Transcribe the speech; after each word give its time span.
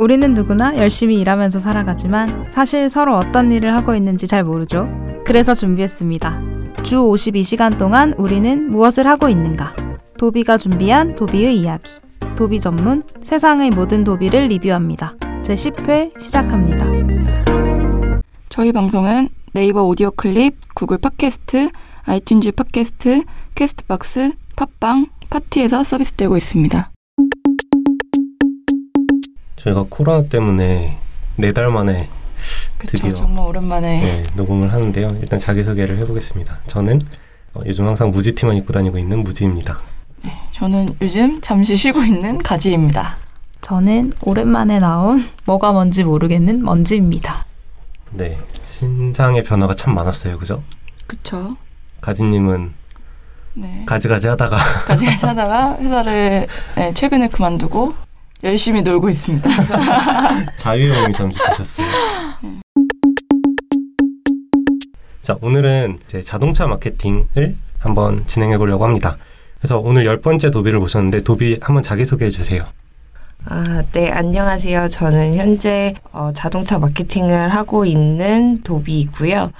우리는 0.00 0.32
누구나 0.32 0.78
열심히 0.78 1.20
일하면서 1.20 1.60
살아가지만 1.60 2.46
사실 2.48 2.88
서로 2.88 3.18
어떤 3.18 3.52
일을 3.52 3.74
하고 3.74 3.94
있는지 3.94 4.26
잘 4.26 4.42
모르죠. 4.44 4.88
그래서 5.26 5.52
준비했습니다. 5.52 6.40
주 6.82 6.96
52시간 7.00 7.76
동안 7.76 8.14
우리는 8.16 8.70
무엇을 8.70 9.06
하고 9.06 9.28
있는가? 9.28 9.76
도비가 10.16 10.56
준비한 10.56 11.14
도비의 11.14 11.58
이야기. 11.58 11.90
도비 12.34 12.60
전문 12.60 13.02
세상의 13.22 13.72
모든 13.72 14.02
도비를 14.02 14.48
리뷰합니다. 14.48 15.16
제 15.42 15.52
10회 15.52 16.18
시작합니다. 16.18 16.86
저희 18.48 18.72
방송은 18.72 19.28
네이버 19.52 19.82
오디오 19.84 20.10
클립, 20.12 20.56
구글 20.74 20.96
팟캐스트, 20.96 21.68
아이튠즈 22.06 22.56
팟캐스트, 22.56 23.24
캐스트박스, 23.54 24.32
팟빵, 24.56 25.08
팟티에서 25.28 25.84
서비스되고 25.84 26.38
있습니다. 26.38 26.90
저희가 29.62 29.84
코로나 29.88 30.22
때문에 30.26 30.98
네 31.36 31.52
달 31.52 31.70
만에 31.70 32.08
그쵸, 32.78 32.92
드디어 32.96 33.14
정말 33.14 33.46
오랜만에 33.46 34.00
네, 34.00 34.24
녹음을 34.34 34.72
하는데요. 34.72 35.16
일단 35.20 35.38
자기 35.38 35.62
소개를 35.62 35.98
해보겠습니다. 35.98 36.58
저는 36.66 37.00
어, 37.54 37.60
요즘 37.66 37.86
항상 37.86 38.10
무지티만 38.10 38.56
입고 38.56 38.72
다니고 38.72 38.98
있는 38.98 39.20
무지입니다. 39.20 39.78
저는 40.52 40.86
요즘 41.02 41.40
잠시 41.40 41.76
쉬고 41.76 42.02
있는 42.02 42.38
가지입니다. 42.38 43.16
저는 43.60 44.12
오랜만에 44.22 44.78
나온 44.78 45.24
뭐가 45.44 45.72
뭔지 45.72 46.04
모르겠는 46.04 46.62
먼지입니다. 46.62 47.44
네, 48.12 48.38
신상의 48.62 49.44
변화가 49.44 49.74
참 49.74 49.94
많았어요. 49.94 50.38
그죠? 50.38 50.62
그쵸. 51.06 51.56
가지님은 52.00 52.72
네. 53.54 53.82
가지가지 53.86 54.28
하다가 54.28 54.56
가지가지 54.86 55.26
하다가 55.26 55.76
회사를 55.78 56.46
네, 56.76 56.94
최근에 56.94 57.28
그만두고 57.28 57.94
열심히 58.42 58.82
놀고 58.82 59.08
있습니다. 59.08 59.50
자유여행이 60.56 61.12
잠시 61.12 61.38
되셨어요. 61.48 61.86
자, 65.22 65.36
오늘은 65.42 65.98
이제 66.06 66.22
자동차 66.22 66.66
마케팅을 66.66 67.56
한번 67.78 68.24
진행해 68.26 68.56
보려고 68.58 68.84
합니다. 68.84 69.16
그래서 69.58 69.78
오늘 69.78 70.06
열 70.06 70.20
번째 70.20 70.50
도비를 70.50 70.78
모셨는데 70.78 71.20
도비 71.22 71.58
한번 71.60 71.82
자기소개해 71.82 72.30
주세요. 72.30 72.64
아, 73.44 73.82
네, 73.92 74.10
안녕하세요. 74.10 74.88
저는 74.88 75.34
현재 75.34 75.94
어, 76.12 76.30
자동차 76.34 76.78
마케팅을 76.78 77.50
하고 77.50 77.84
있는 77.84 78.58
도비이고요. 78.62 79.50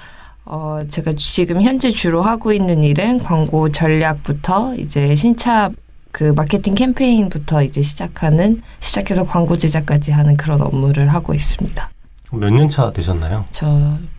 어, 0.47 0.83
제가 0.89 1.13
지금 1.17 1.63
현재 1.63 1.91
주로 1.91 2.23
하고 2.23 2.53
있는 2.53 2.83
일은 2.83 3.19
광고 3.19 3.69
전략부터 3.71 4.75
이제 4.77 5.15
신차 5.15 5.71
그 6.13 6.33
마케팅 6.37 6.75
캠페인부터 6.75 7.63
이제 7.63 7.81
시작하는 7.83 8.63
시작해서 8.81 9.25
광고 9.25 9.57
제작까지 9.57 10.11
하는 10.13 10.37
그런 10.37 10.61
업무를 10.61 11.13
하고 11.13 11.35
있습니다. 11.35 11.91
몇 12.33 12.51
년 12.53 12.69
차 12.69 12.93
되셨나요? 12.93 13.45
저 13.51 13.67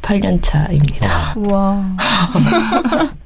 8년 0.02 0.40
차입니다. 0.42 1.34
우와. 1.40 1.96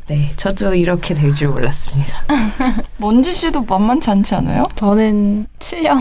네, 0.07 0.31
저도 0.35 0.75
이렇게 0.75 1.16
될 1.16 1.33
줄 1.33 1.47
몰랐습니다. 1.49 2.22
먼지 2.97 3.33
씨도 3.33 3.63
만만치 3.63 4.11
않지 4.11 4.35
않아요? 4.35 4.63
저는 4.75 5.47
7년. 5.57 5.97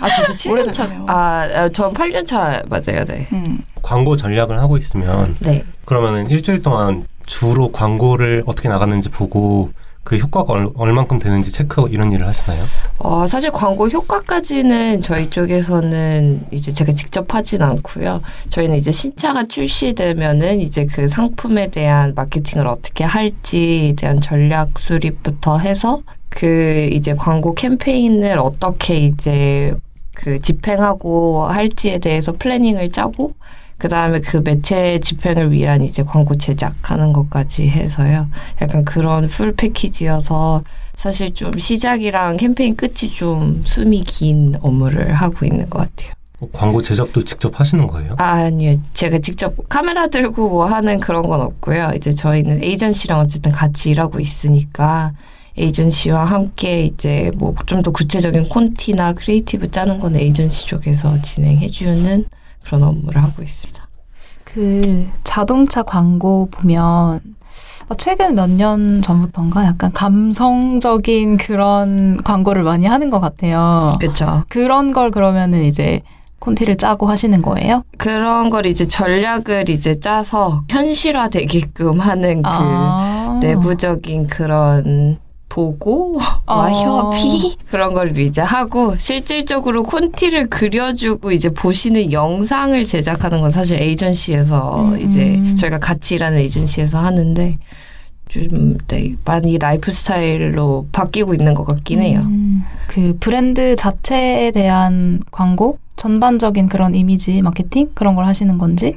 아, 0.00 0.10
저도 0.10 0.32
7년 0.32 0.72
차. 0.72 0.84
오래됐네요. 0.84 1.06
아, 1.08 1.14
아, 1.54 1.68
전 1.68 1.92
8년 1.92 2.26
차 2.26 2.62
맞아요. 2.70 3.04
네. 3.04 3.28
음. 3.32 3.62
광고 3.82 4.16
전략을 4.16 4.58
하고 4.58 4.78
있으면 4.78 5.36
네. 5.40 5.62
그러면은 5.84 6.30
일주일 6.30 6.62
동안 6.62 7.06
주로 7.26 7.70
광고를 7.70 8.44
어떻게 8.46 8.68
나갔는지 8.70 9.10
보고 9.10 9.70
그 10.02 10.16
효과가 10.16 10.52
얼, 10.52 10.70
얼만큼 10.74 11.18
되는지 11.18 11.52
체크 11.52 11.86
이런 11.90 12.10
일을 12.12 12.26
하시나요? 12.26 12.62
어, 12.98 13.26
사실 13.26 13.50
광고 13.50 13.86
효과까지는 13.88 15.02
저희 15.02 15.28
쪽에서는 15.28 16.46
이제 16.50 16.72
제가 16.72 16.92
직접 16.92 17.34
하진 17.34 17.62
않고요. 17.62 18.22
저희는 18.48 18.76
이제 18.76 18.90
신차가 18.90 19.44
출시되면은 19.44 20.60
이제 20.60 20.86
그 20.86 21.06
상품에 21.06 21.68
대한 21.68 22.14
마케팅을 22.14 22.66
어떻게 22.66 23.04
할지에 23.04 23.92
대한 23.92 24.20
전략 24.20 24.78
수립부터 24.78 25.58
해서 25.58 26.02
그 26.30 26.88
이제 26.92 27.14
광고 27.14 27.54
캠페인을 27.54 28.38
어떻게 28.38 28.96
이제 28.98 29.74
그 30.14 30.40
집행하고 30.40 31.46
할지에 31.46 31.98
대해서 31.98 32.32
planning을 32.32 32.88
짜고 32.88 33.32
그 33.80 33.88
다음에 33.88 34.20
그 34.20 34.36
매체 34.44 35.00
집행을 35.00 35.50
위한 35.52 35.82
이제 35.82 36.02
광고 36.02 36.36
제작하는 36.36 37.12
것까지 37.12 37.68
해서요. 37.68 38.28
약간 38.60 38.84
그런 38.84 39.26
full 39.26 39.52
package여서 39.52 40.62
사실 40.96 41.32
좀 41.32 41.58
시작이랑 41.58 42.36
캠페인 42.36 42.76
끝이 42.76 43.10
좀 43.10 43.62
숨이 43.64 44.02
긴 44.04 44.54
업무를 44.60 45.14
하고 45.14 45.46
있는 45.46 45.68
것 45.70 45.78
같아요. 45.78 46.12
어, 46.40 46.48
광고 46.52 46.82
제작도 46.82 47.24
직접 47.24 47.58
하시는 47.58 47.86
거예요? 47.86 48.14
아, 48.18 48.32
아니요. 48.44 48.74
제가 48.92 49.18
직접 49.18 49.54
카메라 49.68 50.06
들고 50.08 50.50
뭐 50.50 50.66
하는 50.66 51.00
그런 51.00 51.26
건 51.26 51.40
없고요. 51.40 51.92
이제 51.96 52.12
저희는 52.12 52.62
에이전시랑 52.62 53.18
어쨌든 53.18 53.50
같이 53.50 53.90
일하고 53.90 54.20
있으니까 54.20 55.12
에이전시와 55.56 56.24
함께 56.26 56.84
이제 56.84 57.30
뭐 57.36 57.54
좀 57.66 57.82
더 57.82 57.90
구체적인 57.90 58.48
콘티나 58.50 59.14
creative 59.14 59.70
짜는 59.70 60.00
건 60.00 60.16
에이전시 60.16 60.66
쪽에서 60.66 61.20
진행해주는 61.22 62.26
그런 62.64 62.82
업무를 62.84 63.22
하고 63.22 63.42
있습니다. 63.42 63.88
그 64.44 65.08
자동차 65.24 65.82
광고 65.82 66.48
보면 66.50 67.20
어, 67.88 67.94
최근 67.96 68.34
몇 68.34 68.48
년 68.50 69.02
전부터인가 69.02 69.64
약간 69.66 69.92
감성적인 69.92 71.36
그런 71.38 72.16
광고를 72.22 72.62
많이 72.62 72.86
하는 72.86 73.10
것 73.10 73.20
같아요. 73.20 73.96
그렇죠. 74.00 74.44
그런 74.48 74.92
걸 74.92 75.10
그러면은 75.10 75.64
이제 75.64 76.00
콘티를 76.40 76.78
짜고 76.78 77.06
하시는 77.06 77.42
거예요? 77.42 77.82
그런 77.98 78.48
걸 78.48 78.66
이제 78.66 78.86
전략을 78.88 79.68
이제 79.68 79.98
짜서 80.00 80.62
현실화 80.70 81.28
되게끔 81.28 82.00
하는 82.00 82.42
그 82.42 82.48
아. 82.50 83.38
내부적인 83.42 84.26
그런 84.28 85.18
보고 85.50 86.16
아. 86.46 86.54
와 86.54 86.77
협의 86.77 87.58
그런 87.68 87.92
걸 87.92 88.16
이제 88.16 88.40
하고 88.40 88.96
실질적으로 88.96 89.82
콘티를 89.82 90.48
그려주고 90.48 91.32
이제 91.32 91.50
보시는 91.50 92.12
영상을 92.12 92.82
제작하는 92.84 93.42
건 93.42 93.50
사실 93.50 93.82
에이전시에서 93.82 94.92
음, 94.92 95.00
이제 95.02 95.34
음. 95.34 95.56
저희가 95.56 95.78
같이 95.78 96.14
일하는 96.14 96.38
에이전시에서 96.38 96.98
하는데 96.98 97.58
좀 98.28 98.78
네, 98.86 99.16
많이 99.24 99.58
라이프 99.58 99.90
스타일로 99.90 100.86
바뀌고 100.92 101.34
있는 101.34 101.52
것 101.52 101.64
같긴 101.64 102.00
해요. 102.00 102.20
음, 102.24 102.62
그 102.86 103.16
브랜드 103.18 103.74
자체에 103.74 104.52
대한 104.52 105.20
광고, 105.32 105.78
전반적인 105.96 106.68
그런 106.68 106.94
이미지 106.94 107.42
마케팅 107.42 107.90
그런 107.92 108.14
걸 108.14 108.26
하시는 108.26 108.56
건지. 108.56 108.94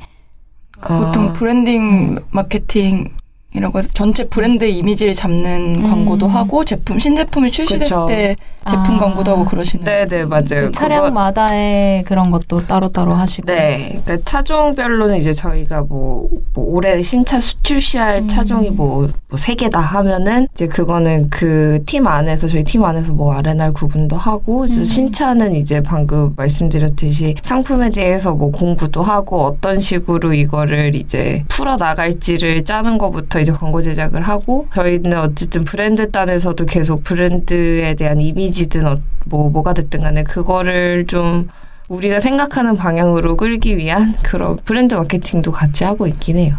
보통 0.79 1.29
아, 1.29 1.33
브랜딩 1.33 2.19
마케팅 2.29 3.09
이라고 3.53 3.79
해서 3.79 3.89
전체 3.93 4.23
브랜드 4.25 4.65
이미지를 4.65 5.13
잡는 5.13 5.75
음. 5.77 5.83
광고도 5.83 6.27
하고 6.27 6.65
제품 6.65 6.99
신제품이 6.99 7.51
출시됐을 7.51 7.87
그쵸. 7.87 8.05
때 8.07 8.35
제품 8.69 8.95
아. 8.95 8.99
광고도 8.99 9.31
하고 9.31 9.45
그러시는 9.45 9.85
네네 9.85 10.25
맞아요. 10.25 10.45
그 10.45 10.71
차량마다의 10.71 12.03
그런 12.03 12.31
것도 12.31 12.65
따로따로 12.65 13.13
하시고. 13.13 13.45
네, 13.45 13.99
그러니까 14.03 14.17
차종별로는 14.25 15.17
이제 15.17 15.33
저희가 15.33 15.81
뭐, 15.81 16.29
뭐 16.53 16.65
올해 16.65 17.01
신차 17.03 17.39
수출시할 17.39 18.19
음. 18.19 18.27
차종이 18.27 18.69
뭐, 18.71 19.09
뭐세 19.29 19.55
개다 19.55 19.79
하면은 19.79 20.47
이제 20.53 20.67
그거는 20.67 21.29
그 21.29 21.73
팀 21.85 22.07
안에서 22.07 22.47
저희 22.47 22.63
팀 22.63 22.83
안에서 22.83 23.13
뭐 23.13 23.33
R&R 23.35 23.73
구분도 23.73 24.15
하고 24.15 24.65
이제 24.65 24.79
음. 24.79 24.85
신차는 24.85 25.55
이제 25.55 25.81
방금 25.81 26.33
말씀드렸듯이 26.35 27.35
상품에 27.41 27.91
대해서 27.91 28.31
뭐 28.33 28.51
공부도 28.51 29.01
하고 29.03 29.43
어떤 29.43 29.79
식으로 29.79 30.33
이거를 30.33 30.95
이제 30.95 31.43
풀어 31.49 31.77
나갈지를 31.77 32.63
짜는 32.63 32.97
것부터 32.97 33.39
이제 33.43 33.51
광고 33.51 33.81
제작을 33.81 34.21
하고 34.23 34.67
저희는 34.73 35.19
어쨌든 35.19 35.63
브랜드 35.63 36.07
단에서도 36.07 36.65
계속 36.65 37.03
브랜드에 37.03 37.93
대한 37.93 38.19
이미지든 38.19 38.87
어, 38.87 38.97
뭐 39.25 39.49
뭐가 39.49 39.73
됐든 39.73 40.01
간에 40.01 40.23
그거를 40.23 41.05
좀 41.05 41.49
우리가 41.89 42.19
생각하는 42.19 42.75
방향으로 42.75 43.37
끌기 43.37 43.77
위한 43.77 44.15
그런 44.23 44.55
브랜드 44.65 44.95
마케팅도 44.95 45.51
같이 45.51 45.83
하고 45.83 46.07
있긴 46.07 46.37
해요. 46.37 46.55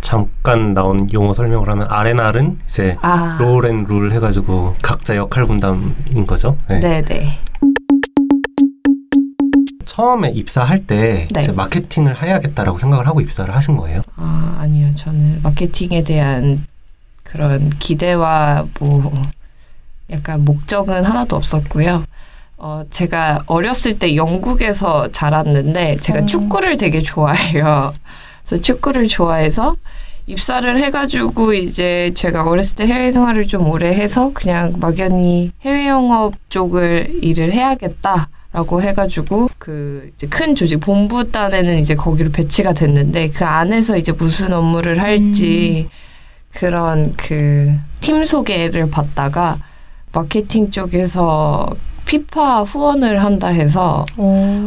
잠깐 0.00 0.74
나온 0.74 1.08
용어 1.14 1.32
설명을 1.32 1.68
하면 1.70 1.86
R&R은 1.88 2.58
이제 2.66 2.96
아, 3.00 3.38
롤앤 3.40 3.84
룰 3.84 4.12
해가지고 4.12 4.74
각자 4.82 5.16
역할 5.16 5.46
분담인 5.46 6.26
거죠. 6.26 6.58
네. 6.68 6.80
네네. 6.80 7.38
처음에 9.94 10.30
입사할 10.30 10.86
때 10.86 11.28
네. 11.30 11.40
이제 11.40 11.52
마케팅을 11.52 12.20
해야겠다라고 12.20 12.78
생각을 12.78 13.06
하고 13.06 13.20
입사를 13.20 13.54
하신 13.54 13.76
거예요. 13.76 14.02
아, 14.16 14.58
아니요. 14.60 14.92
저는 14.96 15.40
마케팅에 15.42 16.02
대한 16.02 16.66
그런 17.22 17.70
기대와 17.70 18.66
뭐 18.80 19.12
약간 20.10 20.44
목적은 20.44 21.04
하나도 21.04 21.36
없었고요. 21.36 22.04
어, 22.56 22.82
제가 22.90 23.44
어렸을 23.46 23.96
때 23.96 24.16
영국에서 24.16 25.12
자랐는데 25.12 25.98
제가 25.98 26.20
음. 26.20 26.26
축구를 26.26 26.76
되게 26.76 27.00
좋아해요. 27.00 27.92
그래서 28.44 28.62
축구를 28.62 29.06
좋아해서 29.06 29.76
입사를 30.26 30.82
해가지고 30.82 31.54
이제 31.54 32.10
제가 32.16 32.42
어렸을 32.42 32.76
때 32.78 32.86
해외 32.86 33.12
생활을 33.12 33.46
좀 33.46 33.68
오래 33.68 33.94
해서 33.94 34.32
그냥 34.34 34.72
막연히 34.78 35.52
해외 35.62 35.86
영업 35.86 36.34
쪽을 36.50 37.20
일을 37.22 37.52
해야겠다. 37.52 38.28
라고 38.54 38.80
해가지고 38.80 39.48
그 39.58 40.10
이제 40.14 40.26
큰 40.28 40.54
조직 40.54 40.78
본부단에는 40.80 41.78
이제 41.78 41.94
거기로 41.94 42.30
배치가 42.30 42.72
됐는데 42.72 43.28
그 43.30 43.44
안에서 43.44 43.96
이제 43.98 44.12
무슨 44.12 44.52
업무를 44.54 45.02
할지 45.02 45.88
그런 46.52 47.14
그 47.16 47.76
팀 48.04 48.26
소개를 48.26 48.90
받다가 48.90 49.56
마케팅 50.12 50.70
쪽에서 50.70 51.66
피파 52.04 52.62
후원을 52.64 53.24
한다 53.24 53.48
해서 53.48 54.04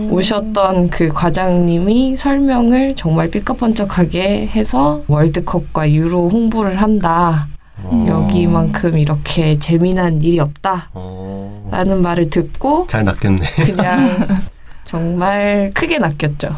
오 0.09 0.19
셨던 0.19 0.89
그 0.89 1.09
과장님이 1.09 2.15
설명을 2.15 2.95
정말 2.95 3.29
삐까뻔쩍하게 3.29 4.47
해서 4.47 5.03
월드컵과 5.07 5.91
유로 5.91 6.29
홍보를 6.29 6.81
한다. 6.81 7.47
어. 7.83 8.05
여기만큼 8.07 8.97
이렇게 8.97 9.57
재미난 9.59 10.21
일이 10.21 10.39
없다. 10.39 10.89
어. 10.93 11.67
라는 11.71 12.01
말을 12.01 12.29
듣고 12.29 12.87
잘 12.87 13.03
낚였네. 13.03 13.45
그냥 13.65 14.27
정말 14.85 15.71
크게 15.73 15.99
낚였죠. 15.99 16.49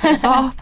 그래서 0.00 0.52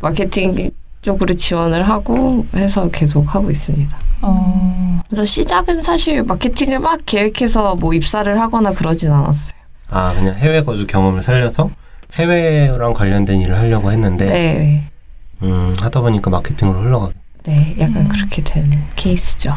마케팅 0.00 0.70
쪽으로 1.02 1.34
지원을 1.34 1.86
하고 1.88 2.46
해서 2.54 2.88
계속 2.90 3.34
하고 3.34 3.50
있습니다. 3.50 3.98
어. 4.22 5.00
그래서 5.06 5.24
시작은 5.24 5.82
사실 5.82 6.22
마케팅을 6.22 6.78
막 6.78 7.00
계획해서 7.04 7.76
뭐 7.76 7.92
입사를 7.92 8.40
하거나 8.40 8.72
그러진 8.72 9.12
않았어요. 9.12 9.52
아 9.90 10.14
그냥 10.14 10.34
해외 10.36 10.62
거주 10.62 10.86
경험을 10.86 11.20
살려서 11.22 11.70
해외랑 12.14 12.94
관련된 12.94 13.40
일을 13.42 13.58
하려고 13.58 13.92
했는데 13.92 14.24
네. 14.26 14.90
음, 15.42 15.74
하다 15.78 16.00
보니까 16.00 16.30
마케팅으로 16.30 16.80
흘러가. 16.80 17.10
네, 17.44 17.74
약간 17.78 18.06
음. 18.06 18.08
그렇게 18.08 18.42
된 18.42 18.70
케이스죠. 18.96 19.54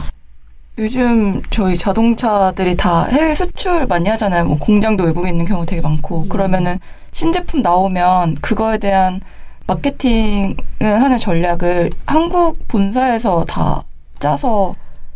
요즘 0.77 1.41
저희 1.49 1.75
자동차들이 1.75 2.75
다 2.75 3.05
해외 3.05 3.33
수출 3.33 3.87
많이 3.87 4.09
하잖아요. 4.09 4.45
뭐 4.45 4.59
공장도 4.59 5.05
외국에 5.05 5.29
있는 5.29 5.45
경우 5.45 5.65
되게 5.65 5.81
많고 5.81 6.23
음. 6.23 6.29
그러면은 6.29 6.79
신제품 7.11 7.61
나오면 7.61 8.35
그거에 8.41 8.77
대한 8.77 9.21
마케팅을 9.65 10.55
하는 10.79 11.17
전략을 11.17 11.89
한국 12.05 12.67
본사에서 12.67 13.45
다 13.45 13.83
짜서 14.19 14.75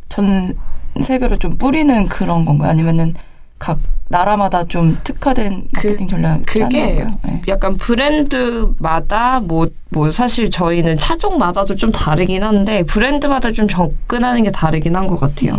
전 0.10 0.58
세계로 1.00 1.38
좀 1.38 1.58
뿌리는 1.58 2.08
그런 2.08 2.44
건가요? 2.44 2.72
아니면은 2.72 3.14
각 3.62 3.78
나라마다 4.10 4.64
좀 4.64 4.98
특화된 5.04 5.68
그- 5.74 5.88
마케팅 5.90 6.08
전략이 6.08 6.44
그게? 6.46 7.06
네. 7.24 7.42
약간 7.48 7.78
브랜드마다 7.78 9.40
뭐, 9.40 9.68
뭐 9.90 10.10
사실 10.10 10.50
저희는 10.50 10.98
차종마다도 10.98 11.76
좀 11.76 11.92
다르긴 11.92 12.44
한데 12.44 12.82
브랜드마다 12.84 13.52
좀 13.52 13.68
접근하는 13.68 14.42
게 14.44 14.50
다르긴 14.52 14.96
한 14.96 15.06
것 15.08 15.20
같아요. 15.20 15.54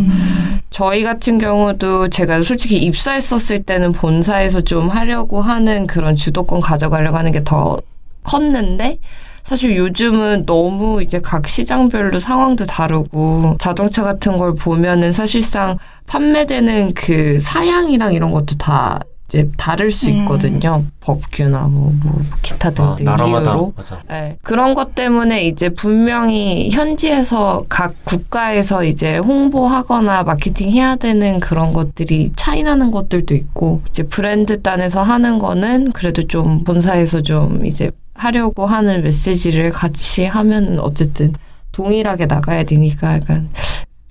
저희 0.69 1.03
같은 1.03 1.37
경우도 1.39 2.09
제가 2.09 2.43
솔직히 2.43 2.77
입사했었을 2.77 3.63
때는 3.63 3.93
본사에서 3.93 4.61
좀 4.61 4.89
하려고 4.89 5.41
하는 5.41 5.87
그런 5.87 6.15
주도권 6.17 6.59
가져가려고 6.59 7.17
하는 7.17 7.31
게 7.31 7.41
더 7.43 7.79
컸는데 8.23 8.99
사실 9.43 9.75
요즘은 9.75 10.45
너무 10.45 11.01
이제 11.03 11.19
각 11.19 11.47
시장별로 11.47 12.19
상황도 12.19 12.65
다르고 12.65 13.57
자동차 13.59 14.01
같은 14.01 14.37
걸 14.37 14.55
보면은 14.55 15.11
사실상 15.11 15.77
판매되는 16.07 16.93
그 16.93 17.39
사양이랑 17.41 18.13
이런 18.13 18.31
것도 18.31 18.55
다 18.57 19.01
이제 19.33 19.49
다를 19.57 19.91
수 19.91 20.11
음. 20.11 20.19
있거든요. 20.19 20.85
법규나 20.99 21.63
뭐, 21.63 21.91
뭐 22.03 22.21
기타 22.43 22.69
아, 22.69 22.71
등등 22.71 23.05
나라마다 23.05 23.51
이유로. 23.51 23.73
맞아. 23.75 23.99
네, 24.07 24.37
그런 24.43 24.75
것 24.75 24.93
때문에 24.93 25.47
이제 25.47 25.69
분명히 25.69 26.69
현지에서 26.69 27.65
각 27.67 27.95
국가에서 28.05 28.83
이제 28.83 29.17
홍보하거나 29.17 30.23
마케팅 30.23 30.69
해야 30.69 30.95
되는 30.95 31.39
그런 31.39 31.73
것들이 31.73 32.31
차이 32.35 32.61
나는 32.61 32.91
것들도 32.91 33.33
있고 33.33 33.81
이제 33.89 34.03
브랜드 34.03 34.61
단에서 34.61 35.01
하는 35.01 35.39
거는 35.39 35.91
그래도 35.93 36.27
좀 36.27 36.63
본사에서 36.63 37.21
좀 37.23 37.65
이제 37.65 37.89
하려고 38.13 38.67
하는 38.67 39.01
메시지를 39.01 39.71
같이 39.71 40.25
하면은 40.25 40.79
어쨌든 40.79 41.33
동일하게 41.71 42.27
나가야 42.27 42.65
되니까 42.65 43.15
약간 43.15 43.49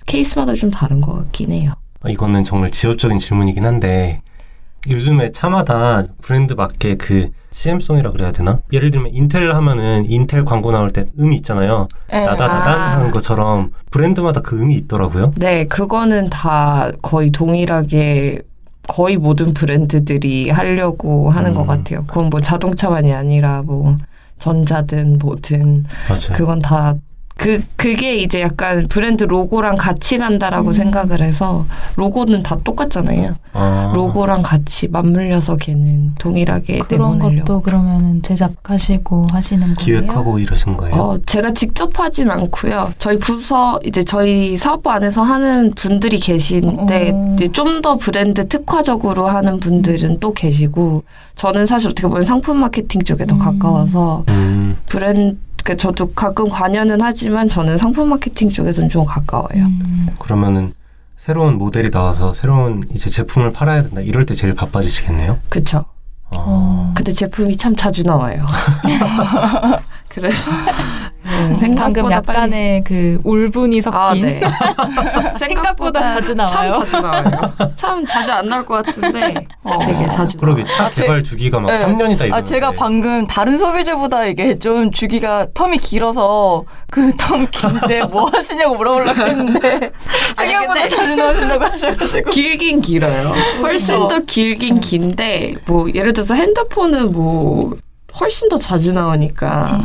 케이스마다 0.06 0.54
좀 0.54 0.72
다른 0.72 1.00
것 1.00 1.12
같긴 1.12 1.52
해요. 1.52 1.74
아, 2.00 2.10
이거는 2.10 2.42
정말 2.42 2.70
지엽적인 2.70 3.20
질문이긴 3.20 3.64
한데 3.64 4.20
요즘에 4.88 5.30
차마다 5.30 6.02
브랜드 6.20 6.54
맞게 6.54 6.96
그 6.96 7.30
CM송이라 7.52 8.12
그래야 8.12 8.32
되나? 8.32 8.60
예를 8.72 8.90
들면 8.90 9.12
인텔 9.12 9.52
하면은 9.54 10.04
인텔 10.08 10.44
광고 10.44 10.72
나올 10.72 10.90
때 10.90 11.04
음이 11.18 11.36
있잖아요. 11.36 11.88
네. 12.10 12.24
나다다단 12.24 12.80
아. 12.80 12.96
하는 12.96 13.10
것처럼 13.10 13.72
브랜드마다 13.90 14.40
그 14.40 14.60
음이 14.60 14.74
있더라고요. 14.74 15.32
네, 15.36 15.64
그거는 15.64 16.26
다 16.30 16.90
거의 17.02 17.30
동일하게 17.30 18.42
거의 18.88 19.16
모든 19.16 19.54
브랜드들이 19.54 20.50
하려고 20.50 21.30
하는 21.30 21.50
음. 21.52 21.54
것 21.54 21.66
같아요. 21.66 22.04
그건 22.06 22.30
뭐 22.30 22.40
자동차만이 22.40 23.12
아니라 23.12 23.62
뭐 23.62 23.96
전자든 24.38 25.18
뭐든 25.18 25.84
맞아요. 26.08 26.32
그건 26.34 26.58
다 26.58 26.94
그, 27.42 27.62
그게 27.76 28.16
이제 28.16 28.40
약간 28.40 28.86
브랜드 28.88 29.24
로고랑 29.24 29.76
같이 29.76 30.16
간다라고 30.16 30.68
음. 30.68 30.72
생각을 30.72 31.20
해서 31.20 31.66
로고는 31.96 32.42
다 32.42 32.56
똑같잖아요. 32.62 33.34
아, 33.54 33.92
로고랑 33.94 34.42
같이 34.42 34.88
맞물려서 34.88 35.56
걔는 35.56 36.14
동일하게 36.18 36.78
그런 36.88 37.18
내보내려고. 37.18 37.44
것도 37.44 37.60
그러면은 37.62 38.22
제작하시고 38.22 39.26
하시는 39.32 39.74
거예요? 39.74 39.74
기획하고 39.76 40.38
이러신 40.38 40.76
거예요. 40.76 40.94
어, 40.94 41.18
제가 41.26 41.52
직접 41.52 41.98
하진 41.98 42.30
않고요. 42.30 42.92
저희 42.98 43.18
부서 43.18 43.80
이제 43.84 44.02
저희 44.02 44.56
사업부 44.56 44.90
안에서 44.90 45.22
하는 45.22 45.72
분들이 45.74 46.18
계신데 46.18 47.10
어. 47.12 47.36
좀더 47.52 47.96
브랜드 47.96 48.46
특화적으로 48.46 49.26
하는 49.26 49.58
분들은 49.58 50.20
또 50.20 50.32
계시고 50.32 51.02
저는 51.34 51.66
사실 51.66 51.90
어떻게 51.90 52.06
보면 52.06 52.22
상품 52.22 52.58
마케팅 52.58 53.02
쪽에 53.02 53.26
더 53.26 53.34
음. 53.34 53.38
가까워서 53.40 54.24
음, 54.28 54.76
브랜드 54.86 55.36
그 55.64 55.76
저도 55.76 56.12
가끔 56.12 56.48
관여는 56.48 57.00
하지만 57.00 57.46
저는 57.48 57.78
상품 57.78 58.08
마케팅 58.08 58.50
쪽에서는 58.50 58.88
좀 58.88 59.04
가까워요. 59.04 59.64
음. 59.64 60.06
그러면은 60.18 60.74
새로운 61.16 61.56
모델이 61.56 61.90
나와서 61.90 62.34
새로운 62.34 62.82
이제 62.92 63.08
제품을 63.08 63.52
팔아야 63.52 63.82
된다. 63.82 64.00
이럴 64.00 64.26
때 64.26 64.34
제일 64.34 64.54
바빠지시겠네요. 64.54 65.38
그쵸? 65.48 65.84
아, 66.30 66.36
어. 66.36 66.92
근데 66.96 67.12
제품이 67.12 67.56
참 67.56 67.76
자주 67.76 68.02
나와요. 68.04 68.44
그래서 70.08 70.50
음, 71.24 71.30
방금 71.30 71.58
생각보다 71.58 72.20
빨리 72.20 72.36
약간의 72.38 72.84
그 72.84 73.18
울분이 73.24 73.80
섞인 73.80 73.96
아, 73.98 74.14
네. 74.14 74.40
생각보다 75.38 76.02
자주 76.04 76.34
나와요. 76.34 76.72
참 76.72 76.72
자주 76.72 77.00
나와요. 77.00 77.52
참 77.76 78.06
자주 78.06 78.32
안 78.32 78.48
나올 78.48 78.64
것 78.66 78.84
같은데 78.84 79.46
어. 79.62 79.74
되게 79.78 80.10
자주 80.10 80.38
그러게 80.38 80.64
차 80.66 80.86
아, 80.86 80.90
제- 80.90 81.02
개발 81.04 81.22
주기가 81.22 81.60
막 81.60 81.70
네. 81.70 81.78
3년이다 81.78 81.96
이러는데. 81.96 82.32
아, 82.32 82.42
제가 82.42 82.72
방금 82.72 83.26
다른 83.26 83.56
소비재보다 83.56 84.24
이게 84.26 84.58
좀 84.58 84.90
주기가 84.90 85.46
텀이 85.54 85.80
길어서 85.80 86.64
그 86.90 87.12
텀 87.16 87.48
긴데 87.50 88.04
뭐 88.04 88.26
하시냐고 88.32 88.76
물어보려고 88.76 89.20
했는데 89.22 89.90
생각보다 90.36 90.88
자주 90.88 91.14
나오신다고 91.16 91.64
하셔가지고 91.64 92.30
길긴 92.30 92.80
길어요. 92.80 93.32
훨씬 93.62 93.94
그쵸. 93.96 94.08
더 94.08 94.18
길긴 94.26 94.80
긴데 94.80 95.52
뭐 95.66 95.86
예를 95.94 96.12
들어서 96.12 96.34
핸드폰은 96.34 97.12
뭐 97.12 97.76
훨씬 98.20 98.48
더 98.48 98.58
자주 98.58 98.92
나오니까. 98.92 99.80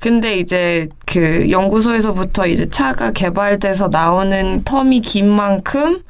근데 0.00 0.36
이제 0.38 0.88
그 1.06 1.50
연구소에서부터 1.50 2.46
이제 2.46 2.68
차가 2.68 3.10
개발돼서 3.12 3.88
나오는 3.88 4.62
텀이 4.64 5.02
긴 5.02 5.28
만큼 5.30 6.00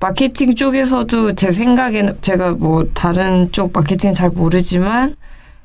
마케팅 0.00 0.54
쪽에서도 0.54 1.34
제 1.34 1.50
생각에는 1.50 2.18
제가 2.20 2.52
뭐 2.52 2.84
다른 2.94 3.50
쪽 3.52 3.72
마케팅은 3.72 4.14
잘 4.14 4.30
모르지만 4.30 5.16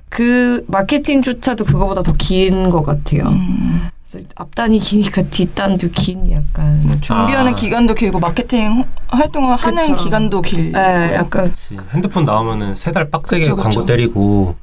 그 0.10 0.64
마케팅조차도 0.68 1.66
그거보다 1.66 2.02
더 2.02 2.14
긴 2.18 2.70
것 2.72 2.82
같아요. 2.84 3.28
음, 3.28 3.90
그래서 4.10 4.28
앞단이 4.36 4.80
기니까 4.80 5.22
뒷단도 5.24 5.90
긴 5.92 6.32
약간. 6.32 6.82
뭐 6.88 6.98
준비하는 7.00 7.52
아. 7.52 7.56
기간도 7.56 7.94
길고 7.94 8.20
마케팅 8.20 8.84
활동을 9.10 9.56
하는 9.56 9.92
그쵸. 9.92 10.04
기간도 10.04 10.42
길고 10.42 10.80
네, 10.80 11.14
약간 11.14 11.46
그치. 11.46 11.78
핸드폰 11.94 12.26
나오면은 12.26 12.74
세 12.76 12.92
달 12.92 13.10
빡세게 13.12 13.44
그쵸, 13.44 13.56
광고 13.56 13.70
그쵸. 13.82 13.86
때리고 13.86 14.56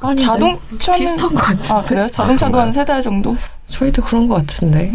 아니, 0.00 0.20
자동차는 0.22 0.98
비슷한 1.00 1.28
것 1.28 1.36
같아요. 1.36 1.78
아 1.78 1.82
그래요? 1.82 2.06
자동차도 2.08 2.36
그런가요? 2.52 2.62
한세 2.62 2.84
달 2.84 3.02
정도? 3.02 3.36
저희도 3.66 4.02
그런 4.02 4.28
것 4.28 4.36
같은데. 4.36 4.90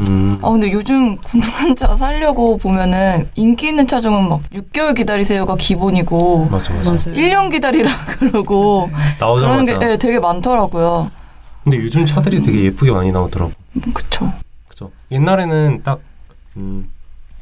음, 0.00 0.38
아 0.42 0.50
근데 0.50 0.70
요즘 0.70 1.16
궁금한 1.16 1.74
차 1.74 1.96
살려고 1.96 2.56
보면은 2.56 3.28
인기 3.34 3.68
있는 3.68 3.84
차종은 3.86 4.28
막 4.28 4.40
6개월 4.52 4.94
기다리세요가 4.96 5.56
기본이고 5.56 6.48
맞아 6.50 6.72
맞아. 6.72 6.84
맞아요. 6.90 6.98
1년 7.20 7.50
기다리라 7.50 7.90
그러고 8.18 8.86
그런 8.86 9.00
나오자마자. 9.18 9.78
게 9.78 9.90
예, 9.92 9.96
되게 9.96 10.20
많더라고요. 10.20 11.10
근데 11.64 11.78
요즘 11.78 12.06
차들이 12.06 12.40
되게 12.40 12.64
예쁘게 12.64 12.92
많이 12.92 13.10
나오더라고. 13.10 13.52
음, 13.76 13.92
그쵸. 13.92 14.28
그죠. 14.68 14.90
옛날에는 15.10 15.82
딱, 15.82 15.98
음, 16.56 16.88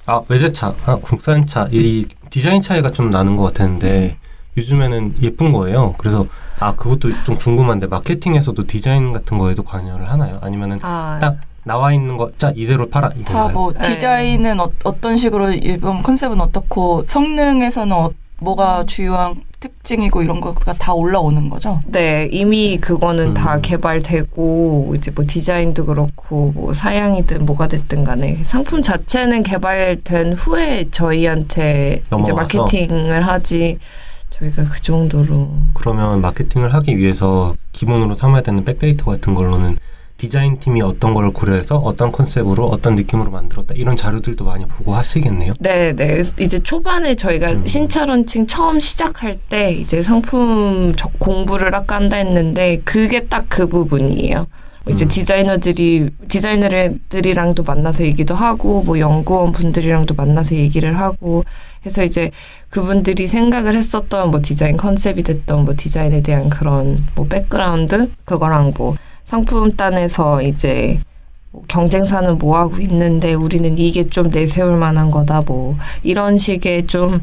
아, 0.06 0.22
외제차, 0.28 0.74
아, 0.86 0.96
국산차, 0.96 1.68
이 1.70 2.06
디자인 2.30 2.62
차이가 2.62 2.90
좀 2.90 3.10
나는 3.10 3.36
것 3.36 3.44
같았는데, 3.44 4.16
요즘에는 4.56 5.14
예쁜 5.22 5.52
거예요. 5.52 5.94
그래서, 5.98 6.26
아, 6.58 6.74
그것도 6.74 7.10
좀 7.24 7.34
궁금한데, 7.34 7.86
마케팅에서도 7.86 8.66
디자인 8.66 9.12
같은 9.12 9.38
거에도 9.38 9.62
관여를 9.62 10.10
하나요? 10.10 10.38
아니면은, 10.40 10.78
아, 10.82 11.18
딱 11.20 11.36
나와 11.64 11.92
있는 11.92 12.16
거, 12.16 12.30
자, 12.38 12.52
이대로 12.54 12.88
팔아. 12.88 13.08
다 13.10 13.14
이건가요? 13.18 13.48
뭐 13.50 13.72
네. 13.72 13.82
디자인은 13.82 14.60
어, 14.60 14.70
떤 15.00 15.16
식으로 15.16 15.52
이번 15.52 16.02
컨셉은 16.02 16.40
어떻고 16.40 17.04
성능에서는 17.06 17.94
어, 17.94 18.10
뭐가 18.38 18.84
주요한 18.86 19.34
특징이고 19.58 20.22
이런 20.22 20.40
거가 20.40 20.74
다 20.74 20.92
올라오는 20.92 21.48
거죠. 21.48 21.80
네, 21.86 22.28
이미 22.30 22.78
그거는 22.78 23.28
음. 23.28 23.34
다 23.34 23.58
개발되고 23.60 24.94
이제 24.96 25.10
뭐 25.10 25.24
디자인도 25.26 25.86
그렇고 25.86 26.52
뭐 26.54 26.74
사양이든 26.74 27.46
뭐가 27.46 27.66
됐든 27.66 28.04
간에 28.04 28.36
상품 28.44 28.82
자체는 28.82 29.42
개발된 29.42 30.34
후에 30.34 30.90
저희한테 30.90 32.02
이제 32.02 32.08
넘어와서? 32.10 32.34
마케팅을 32.34 33.26
하지 33.26 33.78
저희가 34.38 34.64
그 34.68 34.80
정도로 34.80 35.50
그러면 35.74 36.20
마케팅을 36.20 36.74
하기 36.74 36.96
위해서 36.98 37.54
기본으로 37.72 38.14
삼아야 38.14 38.42
되는 38.42 38.64
백데이터 38.64 39.06
같은 39.06 39.34
걸로는 39.34 39.78
디자인 40.18 40.58
팀이 40.58 40.80
어떤 40.82 41.12
걸 41.12 41.30
고려해서 41.30 41.76
어떤 41.76 42.10
컨셉으로 42.10 42.66
어떤 42.66 42.94
느낌으로 42.94 43.30
만들었다 43.30 43.74
이런 43.76 43.96
자료들도 43.96 44.44
많이 44.46 44.66
보고 44.66 44.94
하시겠네요. 44.94 45.52
네, 45.60 45.92
네. 45.94 46.20
이제 46.38 46.58
초반에 46.58 47.14
저희가 47.14 47.52
음. 47.52 47.66
신차 47.66 48.06
런칭 48.06 48.46
처음 48.46 48.80
시작할 48.80 49.38
때 49.50 49.72
이제 49.72 50.02
상품 50.02 50.94
저- 50.96 51.10
공부를 51.18 51.74
아까 51.74 51.96
한다 51.96 52.16
했는데 52.16 52.80
그게 52.84 53.26
딱 53.26 53.46
그 53.48 53.66
부분이에요. 53.68 54.46
이제 54.88 55.04
음. 55.04 55.08
디자이너들이 55.08 56.10
디자이너들이랑도 56.28 57.64
만나서 57.64 58.04
얘기도 58.04 58.34
하고 58.34 58.82
뭐 58.82 58.98
연구원 58.98 59.52
분들이랑도 59.52 60.14
만나서 60.14 60.54
얘기를 60.54 60.98
하고 60.98 61.44
해서 61.84 62.04
이제 62.04 62.30
그분들이 62.68 63.26
생각을 63.26 63.74
했었던 63.76 64.30
뭐 64.30 64.40
디자인 64.42 64.76
컨셉이 64.76 65.22
됐던 65.22 65.64
뭐 65.64 65.74
디자인에 65.76 66.20
대한 66.20 66.48
그런 66.50 66.98
뭐 67.14 67.26
백그라운드 67.26 68.10
그거랑 68.24 68.74
뭐 68.76 68.96
상품단에서 69.24 70.42
이제 70.42 71.00
뭐 71.50 71.64
경쟁사는 71.66 72.38
뭐 72.38 72.56
하고 72.56 72.78
있는데 72.78 73.34
우리는 73.34 73.76
이게 73.78 74.04
좀 74.04 74.28
내세울 74.28 74.76
만한 74.76 75.10
거다 75.10 75.42
뭐 75.46 75.76
이런 76.04 76.38
식의 76.38 76.86
좀 76.86 77.20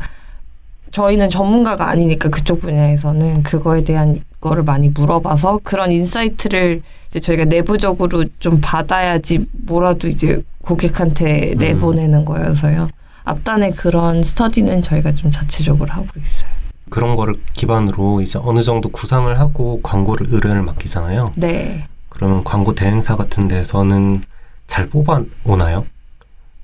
저희는 0.92 1.30
전문가가 1.30 1.90
아니니까 1.90 2.30
그쪽 2.30 2.62
분야에서는 2.62 3.44
그거에 3.44 3.84
대한 3.84 4.18
거를 4.44 4.64
많이 4.64 4.90
물어봐서 4.90 5.62
그런 5.64 5.92
insight를 5.92 6.82
이제 7.08 7.20
저희가 7.20 7.46
내부적으로 7.46 8.26
좀 8.40 8.60
받아야지 8.62 9.46
뭐라도 9.52 10.10
이제 10.10 10.44
고객한테 10.62 11.54
음. 11.54 11.58
내보내는 11.60 12.26
거여서요. 12.26 12.90
앞단에 13.24 13.72
그런 13.72 14.22
스터디는 14.22 14.82
저희가 14.82 15.14
좀 15.14 15.32
자체적으로 15.32 15.90
하고 15.94 16.08
있어요. 16.20 16.52
그런 16.90 17.16
거를 17.16 17.36
기반으로 17.54 18.22
이제 18.22 18.38
어느 18.44 18.62
정도 18.62 18.90
구상을 18.90 19.40
하고 19.40 19.80
광고를 19.82 20.28
의뢰를 20.30 20.62
맡기잖아요. 20.62 21.30
네. 21.36 21.88
그러면 22.10 22.44
광고 22.44 22.76
대행사 22.76 23.16
같은 23.16 23.48
데서는 23.48 24.24
잘 24.68 24.88
뽑아 24.88 25.24
오나요? 25.46 25.86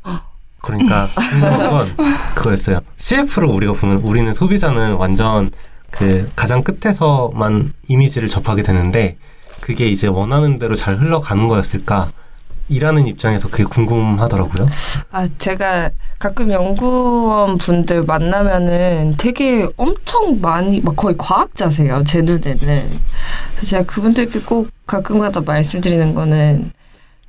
아. 0.03 0.21
그러니까 0.59 1.07
건 1.69 1.95
그거였어요. 2.35 2.81
CF를 2.97 3.47
우리가 3.47 3.73
보면 3.73 3.99
우리는 3.99 4.33
소비자는 4.33 4.95
완전 4.95 5.51
그 5.91 6.29
가장 6.35 6.63
끝에서만 6.63 7.73
이미지를 7.87 8.29
접하게 8.29 8.63
되는데 8.63 9.17
그게 9.59 9.87
이제 9.87 10.07
원하는 10.07 10.59
대로 10.59 10.75
잘 10.75 10.95
흘러가는 10.97 11.47
거였을까? 11.47 12.09
일하는 12.69 13.07
입장에서 13.07 13.49
그게 13.49 13.63
궁금하더라고요. 13.63 14.67
아, 15.11 15.27
제가 15.39 15.89
가끔 16.19 16.51
연구원 16.51 17.57
분들 17.57 18.03
만나면은 18.03 19.15
되게 19.17 19.67
엄청 19.75 20.39
많이, 20.39 20.79
막 20.81 20.95
거의 20.95 21.15
과학자세요, 21.17 22.03
제 22.05 22.21
눈에는. 22.21 22.59
그래서 22.59 23.65
제가 23.65 23.83
그분들께 23.83 24.41
꼭 24.41 24.69
가끔가다 24.85 25.41
말씀드리는 25.41 26.13
거는 26.13 26.71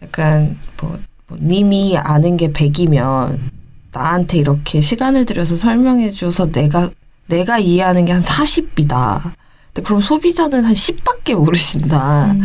약간 0.03 0.59
뭐, 0.81 0.99
뭐 1.27 1.39
님이 1.41 1.97
아는 1.97 2.37
게 2.37 2.53
100이면 2.53 3.39
나한테 3.93 4.39
이렇게 4.39 4.81
시간을 4.81 5.25
들여서 5.25 5.57
설명해줘서 5.57 6.53
내가, 6.53 6.91
내가 7.31 7.59
이해하는 7.59 8.05
게 8.05 8.13
한 8.13 8.23
40이다. 8.23 9.33
근데 9.73 9.87
그럼 9.87 10.01
소비자는 10.01 10.65
한 10.65 10.75
10밖에 10.75 11.35
모르신다. 11.35 12.33
음. 12.33 12.43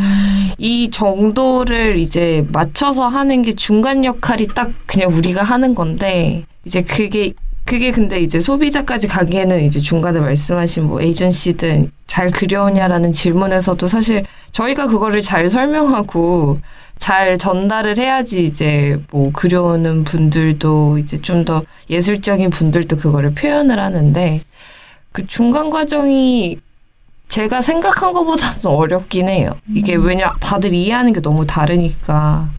이 0.59 0.89
정도를 0.91 1.97
이제 1.97 2.45
맞춰서 2.51 3.07
하는 3.07 3.41
게 3.41 3.51
중간 3.53 4.05
역할이 4.05 4.47
딱 4.55 4.71
그냥 4.85 5.11
우리가 5.11 5.43
하는 5.43 5.73
건데 5.75 6.45
이제 6.65 6.81
그게 6.83 7.33
그게 7.65 7.91
근데 7.91 8.19
이제 8.19 8.39
소비자까지 8.39 9.07
가기에는 9.07 9.63
이제 9.65 9.79
중간에 9.79 10.19
말씀하신 10.19 10.83
뭐 10.83 11.01
에이전시든 11.01 11.91
잘 12.05 12.27
그려오냐라는 12.29 13.11
질문에서도 13.11 13.87
사실 13.87 14.23
저희가 14.51 14.85
그거를 14.85 15.19
잘 15.21 15.49
설명하고 15.49 16.59
잘 16.99 17.39
전달을 17.39 17.97
해야지 17.97 18.43
이제 18.45 18.99
뭐 19.11 19.31
그려오는 19.31 20.03
분들도 20.03 20.99
이제 20.99 21.17
좀 21.19 21.43
더 21.43 21.63
예술적인 21.89 22.51
분들도 22.51 22.97
그거를 22.97 23.33
표현을 23.33 23.79
하는데 23.79 24.41
그 25.15 25.25
중간 25.27 25.69
과정이 25.69 26.59
제가 27.29 27.61
생각한 27.61 28.11
것보다는 28.11 28.59
어렵긴 28.67 29.29
해요. 29.29 29.51
이게 29.73 29.95
음. 29.95 30.03
왜냐 30.05 30.33
다들 30.41 30.73
이해하는 30.73 31.13
게 31.13 31.21
너무 31.21 31.45
다르니까 31.45 32.49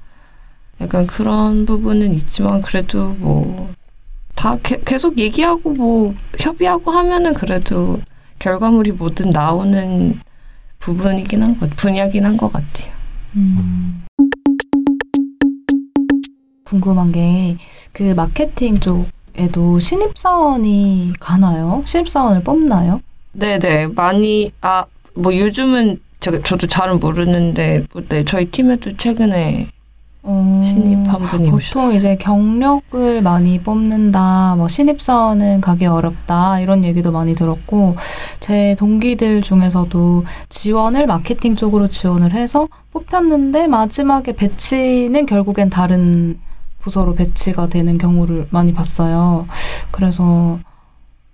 약간 0.81 1.07
그런 1.07 1.67
부분은 1.67 2.15
있지만 2.15 2.63
그래도 2.63 3.11
뭐 3.19 3.69
다 4.37 4.59
계속 4.59 5.19
얘기하고 5.19 5.71
뭐 5.73 6.15
협의하고 6.39 6.91
하면은 6.91 7.33
그래도 7.33 7.99
결과물이 8.39 8.93
뭐든 8.93 9.31
나오는 9.31 10.21
부분이긴 10.79 11.43
한 11.43 11.59
것, 11.59 11.71
분야긴 11.75 12.27
한 12.27 12.37
것 12.37 12.53
같아요. 12.53 12.93
음. 13.35 14.05
궁금한 16.65 17.13
게 17.13 17.57
그 17.93 18.13
마케팅 18.15 18.79
쪽 18.79 19.07
에도 19.37 19.79
신입사원이 19.79 21.13
가나요? 21.21 21.83
신입사원을 21.87 22.43
뽑나요? 22.43 23.01
네네 23.33 23.89
많이 23.89 24.53
아 24.61 24.85
뭐 25.17 25.37
요즘은 25.37 25.99
제가 26.21 26.43
저도 26.45 26.67
잘은 26.67 27.01
모르는데 27.01 27.85
뭐 27.93 28.03
네, 28.09 28.23
저희 28.25 28.51
팀에도 28.51 28.95
최근에 28.97 29.67
어, 30.23 30.61
신입 30.63 31.07
한 31.09 31.21
분이 31.23 31.51
보통. 31.51 31.93
이제 31.93 32.17
경력을 32.17 33.23
많이 33.23 33.61
뽑는다, 33.63 34.57
뭐 34.57 34.67
신입사원은 34.69 35.61
가기 35.61 35.87
어렵다 35.87 36.59
이런 36.61 36.83
얘기도 36.85 37.13
많이 37.13 37.35
들었고 37.37 37.97
제 38.41 38.75
동기들 38.79 39.41
중에서도 39.41 40.25
지원을 40.49 41.07
마케팅 41.07 41.55
쪽으로 41.55 41.87
지원을 41.89 42.35
해서 42.35 42.67
뽑혔는데 42.93 43.69
마지막에 43.69 44.33
배치는 44.33 45.27
결국엔 45.27 45.71
다른 45.71 46.41
부서로 46.87 47.17
배치가 47.17 47.67
되는 47.67 47.99
경우를 47.99 48.47
많이 48.51 48.73
봤어요. 48.73 49.49
그래서 49.91 50.61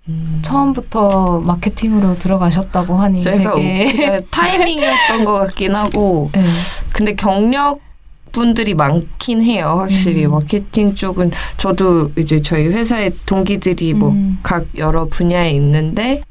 음. 0.09 0.39
처음부터 0.41 1.41
마케팅으로 1.41 2.15
들어가셨다고 2.15 2.95
하니 2.95 3.21
제가 3.21 3.53
되게 3.53 4.25
타이밍이었던 4.31 5.25
것 5.25 5.33
같긴 5.33 5.75
하고 5.75 6.31
네. 6.33 6.41
근데 6.91 7.13
경력 7.13 7.81
분들이 8.31 8.73
많긴 8.73 9.43
해요. 9.43 9.75
확실히 9.77 10.25
음. 10.25 10.31
마케팅 10.31 10.95
쪽은 10.95 11.29
저도 11.57 12.09
이제 12.17 12.41
저희 12.41 12.65
회사의 12.65 13.11
동기들이 13.27 13.93
뭐 13.93 14.09
음. 14.09 14.39
각 14.41 14.65
여러 14.75 15.05
분야에 15.05 15.51
있는데 15.51 16.23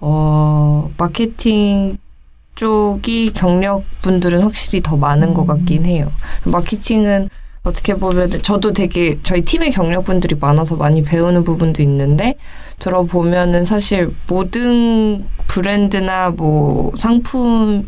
어 0.00 0.90
마케팅 0.98 1.96
쪽이 2.56 3.30
경력 3.34 3.84
분들은 4.02 4.42
확실히 4.42 4.82
더 4.82 4.96
많은 4.96 5.32
것 5.32 5.42
음. 5.42 5.46
같긴 5.46 5.86
해요. 5.86 6.10
마케팅은 6.42 7.28
어떻게 7.64 7.94
보면 7.94 8.42
저도 8.42 8.72
되게 8.72 9.18
저희 9.22 9.42
팀의 9.42 9.70
경력 9.70 10.04
분들이 10.04 10.34
많아서 10.34 10.76
많이 10.76 11.02
배우는 11.02 11.44
부분도 11.44 11.80
있는데 11.82 12.34
들어보면은 12.80 13.64
사실 13.64 14.14
모든 14.28 15.26
브랜드나 15.46 16.30
뭐 16.30 16.90
상품은 16.96 17.86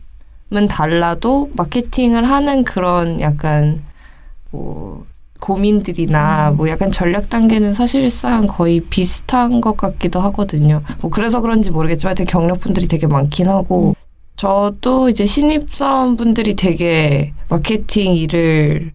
달라도 0.69 1.51
마케팅을 1.57 2.29
하는 2.29 2.63
그런 2.63 3.21
약간 3.21 3.83
뭐 4.53 5.05
고민들이나 5.41 6.53
뭐 6.53 6.69
약간 6.69 6.93
전략 6.93 7.29
단계는 7.29 7.75
사실상 7.75 8.47
거의 8.47 8.81
비슷한 8.81 9.61
것 9.61 9.77
같기도 9.77 10.21
하거든요. 10.21 10.83
뭐 11.01 11.11
그래서 11.11 11.41
그런지 11.41 11.73
모르겠지만 11.73 12.11
하여튼 12.11 12.27
경력분들이 12.27 12.87
되게 12.87 13.09
많긴 13.09 13.49
하고 13.49 13.97
저도 14.37 15.09
이제 15.09 15.27
신입사원분들이 15.27 16.55
되게 16.55 17.35
마케팅 17.49 18.15
일을 18.15 18.93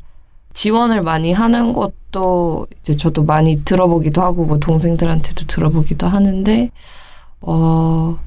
지원을 0.53 1.01
많이 1.01 1.32
하는 1.32 1.74
것도 1.74 2.68
이제 2.79 2.96
저도 2.96 3.24
많이 3.24 3.63
들어보기도 3.63 4.22
하고 4.22 4.46
뭐 4.46 4.58
동생들한테도 4.58 5.46
들어보기도 5.46 6.08
하는데 6.08 6.70
어 7.41 8.18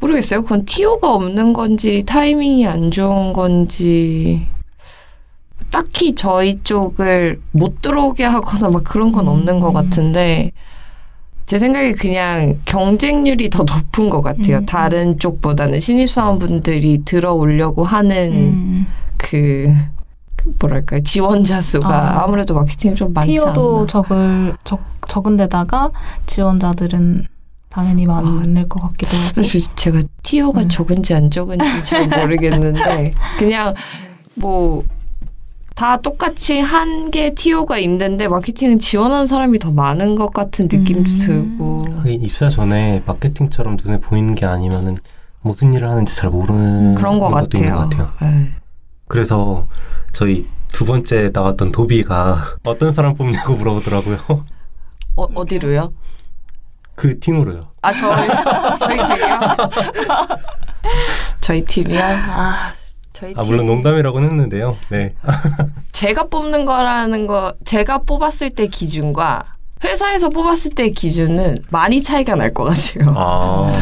모르겠어요. 0.00 0.42
그건 0.42 0.64
티오가 0.64 1.14
없는 1.14 1.52
건지 1.52 2.02
타이밍이 2.06 2.66
안 2.66 2.90
좋은 2.90 3.32
건지 3.32 4.46
딱히 5.70 6.14
저희 6.14 6.62
쪽을 6.62 7.40
못 7.52 7.82
들어오게 7.82 8.24
하거나 8.24 8.70
막 8.70 8.84
그런 8.84 9.12
건 9.12 9.28
없는 9.28 9.60
것 9.60 9.68
음. 9.68 9.74
같은데 9.74 10.52
제 11.46 11.58
생각에 11.58 11.92
그냥 11.92 12.58
경쟁률이 12.64 13.48
더 13.48 13.64
높은 13.64 14.10
것 14.10 14.20
같아요. 14.20 14.58
음. 14.58 14.66
다른 14.66 15.18
쪽보다는 15.18 15.80
신입사원분들이 15.80 17.04
들어오려고 17.04 17.84
하는 17.84 18.32
음. 18.32 18.86
그, 19.16 19.66
그 19.66 19.74
뭐랄까요 20.60 21.00
지원자 21.02 21.60
수가 21.60 21.88
아. 21.88 22.24
아. 22.24 22.26
무래도 22.26 22.54
마케팅이 22.54 22.94
좀 22.94 23.12
많지 23.12 23.38
않나. 23.40 23.86
적을 23.86 24.54
적, 24.64 24.80
적은 25.08 25.36
데다가 25.36 25.90
지원자들은 26.26 27.26
당연히 27.68 28.06
많을 28.06 28.68
것 28.68 28.80
같기도 28.80 29.16
하고. 29.16 29.32
그래서 29.34 29.58
제가 29.74 30.00
티오가 30.22 30.60
음. 30.60 30.68
적은지 30.68 31.14
안 31.14 31.30
적은지 31.30 31.84
잘 31.84 32.08
모르겠는데 32.08 33.12
그냥 33.38 33.74
뭐 34.34 34.82
다 35.78 35.96
똑같이 35.96 36.58
한 36.58 37.10
개 37.12 37.32
티오가 37.32 37.78
있는데 37.78 38.26
마케팅은 38.26 38.80
지원하는 38.80 39.28
사람이 39.28 39.60
더 39.60 39.70
많은 39.70 40.16
것 40.16 40.32
같은 40.34 40.64
느낌도 40.64 41.12
음. 41.12 41.18
들고 41.18 41.86
입사 42.06 42.48
전에 42.48 43.00
마케팅처럼 43.06 43.76
눈에 43.82 44.00
보이는 44.00 44.34
게 44.34 44.44
아니면은 44.44 44.96
무슨 45.40 45.72
일을 45.72 45.88
하는지 45.88 46.16
잘 46.16 46.30
모르는 46.30 46.96
그런 46.96 47.20
것 47.20 47.30
같아요. 47.30 47.76
것 47.76 47.88
같아요. 47.90 48.10
네. 48.22 48.50
그래서 49.08 49.66
저희 50.12 50.46
두 50.68 50.84
번째 50.84 51.30
나왔던 51.32 51.72
도비가 51.72 52.56
어떤 52.64 52.92
사람 52.92 53.14
뽑냐고 53.14 53.54
물어보더라고요. 53.54 54.18
어, 55.16 55.22
어디로요? 55.34 55.92
그 56.94 57.18
팀으로요. 57.18 57.68
아 57.82 57.92
저희 57.92 58.28
저희 58.80 59.06
팀이요? 59.06 59.40
저희 61.40 61.64
팀이요? 61.64 62.00
아 62.02 62.72
저희 63.12 63.32
팀아 63.34 63.44
물론 63.46 63.66
농담이라고는 63.66 64.30
했는데요. 64.30 64.76
네. 64.90 65.14
제가 65.92 66.24
뽑는 66.28 66.64
거라는 66.64 67.26
거 67.26 67.54
제가 67.64 67.98
뽑았을 67.98 68.50
때 68.50 68.66
기준과 68.66 69.42
회사에서 69.84 70.28
뽑았을 70.28 70.72
때 70.72 70.90
기준은 70.90 71.56
많이 71.70 72.02
차이가 72.02 72.34
날 72.34 72.52
것 72.52 72.64
같아요. 72.64 73.14
아 73.16 73.72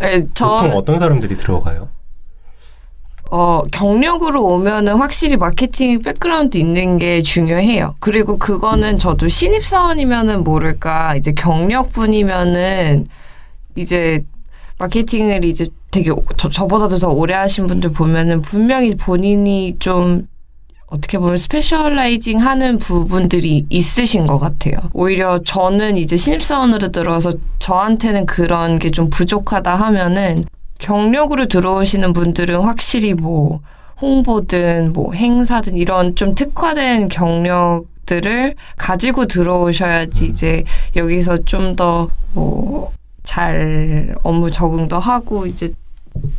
네, 0.00 0.20
보통 0.20 0.30
저 0.34 0.46
어떤 0.76 0.98
사람들이 0.98 1.36
들어가요? 1.36 1.88
어, 3.32 3.62
경력으로 3.70 4.44
오면은 4.44 4.96
확실히 4.96 5.36
마케팅 5.36 6.02
백그라운드 6.02 6.58
있는 6.58 6.98
게 6.98 7.22
중요해요. 7.22 7.94
그리고 8.00 8.38
그거는 8.38 8.98
저도 8.98 9.28
신입사원이면은 9.28 10.42
모를까, 10.42 11.14
이제 11.16 11.32
경력분이면은 11.32 13.06
이제 13.76 14.24
마케팅을 14.78 15.44
이제 15.44 15.68
되게 15.92 16.10
저, 16.36 16.48
저보다도 16.48 16.98
더 16.98 17.08
오래 17.10 17.34
하신 17.34 17.66
분들 17.68 17.92
보면은 17.92 18.40
분명히 18.42 18.94
본인이 18.96 19.76
좀 19.78 20.26
어떻게 20.86 21.18
보면 21.18 21.36
specializing 21.36 22.38
하는 22.40 22.78
부분들이 22.78 23.64
있으신 23.70 24.26
것 24.26 24.38
같아요. 24.40 24.74
오히려 24.92 25.38
저는 25.44 25.96
이제 25.96 26.16
신입사원으로 26.16 26.88
들어와서 26.88 27.30
저한테는 27.60 28.26
그런 28.26 28.78
게 28.80 28.90
좀 28.90 29.08
부족하다 29.08 29.76
하면은 29.76 30.44
경력으로 30.80 31.46
들어오시는 31.46 32.12
분들은 32.12 32.60
확실히 32.60 33.14
뭐 33.14 33.60
홍보든 34.00 34.92
뭐 34.92 35.12
행사든 35.12 35.76
이런 35.76 36.16
좀 36.16 36.34
특화된 36.34 37.08
경력들을 37.08 38.54
가지고 38.76 39.26
들어오셔야지 39.26 40.26
이제 40.26 40.64
여기서 40.96 41.44
좀 41.44 41.76
더 41.76 42.08
뭐 42.34 42.90
잘 43.22 44.14
업무 44.24 44.50
적응도 44.50 44.98
하고 44.98 45.46
이제 45.46 45.72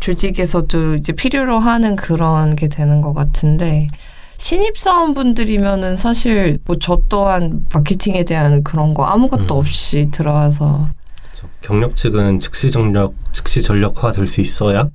조직에서도 0.02 0.96
이제 0.96 1.14
필요로 1.14 1.58
하는 1.58 1.96
그런 1.96 2.56
게 2.58 2.68
되는 2.68 3.02
것 3.02 3.14
같은데 3.14 3.88
신입사원분들이면은 4.38 5.96
사실 5.96 6.60
뭐 6.66 6.76
저 6.82 7.00
또한 7.08 7.66
마케팅에 7.74 8.24
대한 8.26 8.64
그런 8.64 8.94
거 8.94 9.06
아무것도 9.06 9.56
음. 9.56 9.60
없이 9.60 10.10
들어와서 10.12 10.90
저 10.90 11.01
경력직은 11.62 12.40
즉시 12.40 12.72
전력 12.72 13.14
즉시 13.32 13.62
전력화 13.62 14.12
될 14.12 14.28
수 14.28 14.42
있어야. 14.42 14.90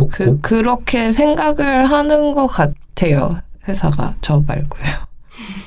고- 0.00 0.08
그, 0.08 0.24
고- 0.26 0.38
그렇게 0.40 1.12
생각을 1.12 1.86
하는 1.90 2.34
것 2.34 2.46
같아요. 2.46 3.38
회사가 3.68 4.16
저 4.20 4.42
말고요. 4.46 4.82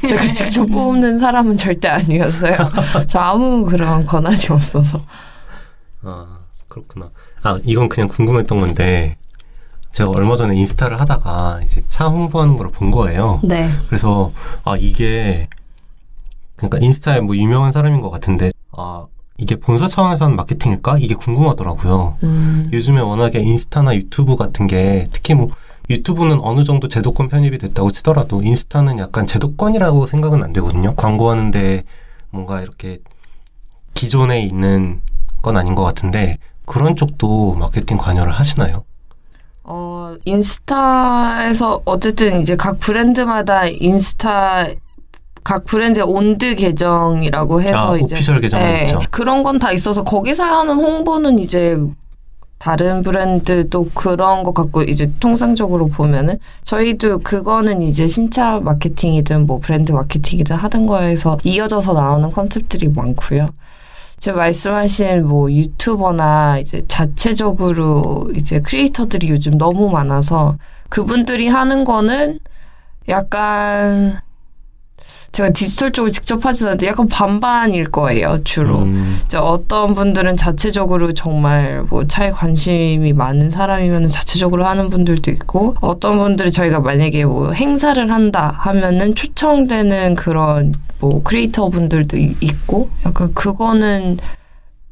제가 0.07 0.25
직접 0.31 0.65
뽑는 0.65 1.19
사람은 1.19 1.55
절대 1.57 1.87
아니어서요. 1.87 2.57
저 3.07 3.19
아무 3.19 3.63
그런 3.65 4.05
권한이 4.05 4.37
없어서. 4.49 5.03
아 6.03 6.39
그렇구나. 6.67 7.09
아 7.43 7.57
이건 7.63 7.87
그냥 7.89 8.07
궁금했던 8.07 8.59
건데 8.59 9.17
제가 9.91 10.09
얼마 10.15 10.35
전에 10.35 10.55
인스타를 10.55 10.99
하다가 10.99 11.61
이제 11.63 11.81
차 11.87 12.07
홍보하는 12.07 12.57
걸 12.57 12.69
본 12.71 12.89
거예요. 12.91 13.39
네. 13.43 13.69
그래서 13.87 14.31
아 14.63 14.75
이게 14.75 15.47
그러니까 16.55 16.79
인스타에 16.79 17.19
뭐 17.21 17.35
유명한 17.35 17.71
사람인 17.71 18.01
것 18.01 18.09
같은데 18.09 18.51
아 18.71 19.05
이게 19.37 19.55
본사 19.55 19.87
차원에서 19.87 20.25
하는 20.25 20.35
마케팅일까 20.37 20.97
이게 20.99 21.15
궁금하더라고요. 21.15 22.17
음, 22.23 22.69
요즘에 22.71 23.01
워낙에 23.01 23.39
인스타나 23.39 23.95
유튜브 23.95 24.35
같은 24.35 24.67
게 24.67 25.07
특히 25.11 25.33
뭐 25.33 25.49
유튜브는 25.89 26.39
어느 26.41 26.63
정도 26.63 26.87
제도권 26.87 27.29
편입이 27.29 27.57
됐다고 27.57 27.91
치더라도 27.91 28.41
인스타는 28.41 28.99
약간 28.99 29.27
제도권이라고 29.27 30.05
생각은 30.05 30.43
안 30.43 30.53
되거든요. 30.53 30.95
광고하는데 30.95 31.83
뭔가 32.29 32.61
이렇게 32.61 32.99
기존에 33.93 34.41
있는 34.41 35.01
건 35.41 35.57
아닌 35.57 35.75
것 35.75 35.83
같은데 35.83 36.37
그런 36.65 36.95
쪽도 36.95 37.55
마케팅 37.55 37.97
관여를 37.97 38.31
하시나요? 38.31 38.85
어, 39.63 40.15
인스타에서 40.25 41.81
어쨌든 41.85 42.41
이제 42.41 42.55
각 42.55 42.79
브랜드마다 42.79 43.65
인스타 43.65 44.67
각 45.43 45.63
브랜드의 45.65 46.05
온드 46.07 46.55
계정이라고 46.55 47.61
해서 47.61 47.93
아, 47.93 47.97
이제 47.97 48.15
오피셜 48.15 48.39
계정은 48.41 48.65
네, 48.65 48.83
있죠. 48.85 48.99
그런 49.11 49.43
건 49.43 49.59
다 49.59 49.71
있어서 49.71 50.03
거기서 50.03 50.43
하는 50.43 50.75
홍보는 50.75 51.39
이제 51.39 51.77
다른 52.57 53.03
브랜드도 53.03 53.89
그런 53.93 54.43
것 54.43 54.53
같고 54.53 54.83
이제 54.83 55.11
통상적으로 55.19 55.87
보면은 55.87 56.37
저희도 56.63 57.19
그거는 57.19 57.81
이제 57.83 58.07
신차 58.07 58.59
마케팅이든 58.61 59.45
뭐 59.45 59.59
브랜드 59.59 59.91
마케팅이든 59.91 60.55
하던 60.55 60.85
거에서 60.85 61.37
이어져서 61.43 61.91
나오는 61.93 62.31
컨셉들이 62.31 62.87
많고요. 62.87 63.47
지금 64.19 64.37
말씀하신 64.37 65.27
뭐 65.27 65.51
유튜버나 65.51 66.59
이제 66.59 66.83
자체적으로 66.87 68.29
이제 68.35 68.61
크리에이터들이 68.61 69.29
요즘 69.29 69.57
너무 69.57 69.89
많아서 69.89 70.55
그분들이 70.87 71.49
하는 71.49 71.83
거는 71.83 72.39
약간 73.09 74.19
제가 75.31 75.49
디지털 75.49 75.91
쪽을 75.91 76.11
직접 76.11 76.45
하진 76.45 76.67
않는데 76.67 76.87
약간 76.87 77.07
반반일 77.07 77.89
거예요 77.91 78.39
주로. 78.43 78.79
음, 78.83 79.19
이제 79.25 79.37
어떤 79.37 79.93
분들은 79.95 80.37
자체적으로 80.37 81.11
정말 81.13 81.83
뭐 81.89 82.05
차에 82.05 82.29
관심이 82.29 83.13
많은 83.13 83.49
사람이면 83.49 84.07
자체적으로 84.07 84.65
하는 84.65 84.89
분들도 84.89 85.31
있고 85.31 85.75
어떤 85.81 86.19
분들이 86.19 86.51
저희가 86.51 86.79
만약에 86.81 87.25
뭐 87.25 87.51
행사를 87.51 88.11
한다 88.11 88.55
하면은 88.59 89.15
초청되는 89.15 90.13
그런 90.15 90.71
뭐 90.99 91.21
크리에이터 91.23 91.69
분들도 91.69 92.15
이- 92.17 92.35
있고 92.39 92.89
약간 93.05 93.33
그거는 93.33 94.17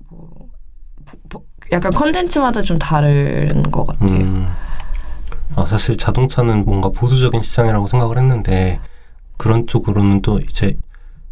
뭐 0.10 0.28
보- 1.30 1.44
약간 1.72 1.92
컨텐츠마다 1.94 2.62
좀 2.62 2.80
다른 2.80 3.70
것 3.72 3.86
같아요. 3.86 4.10
음. 4.20 4.48
아, 5.56 5.66
사실 5.66 5.98
자동차는 5.98 6.66
뭔가 6.66 6.90
보수적인 6.90 7.42
시장이라고 7.42 7.86
생각을 7.88 8.18
했는데 8.18 8.80
그런 9.42 9.66
쪽으로는 9.66 10.22
또 10.22 10.38
이제 10.38 10.78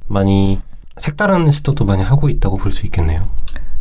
많이 0.08 0.60
색다른 0.98 1.52
시도도 1.52 1.86
많이 1.86 2.02
하고 2.02 2.28
있다고 2.28 2.58
볼 2.58 2.72
수 2.72 2.88
있겠네요. 2.88 3.20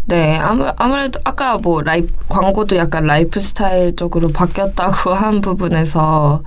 네, 0.05 0.37
아무, 0.37 0.71
아무래도 0.77 1.19
아까 1.25 1.57
뭐 1.57 1.81
라이 1.81 2.07
광고도 2.29 2.77
약간 2.77 3.05
라이프 3.05 3.41
스타일적으로 3.41 4.29
바뀌었다고 4.29 5.14
한 5.17 5.41
부분에서 5.41 6.43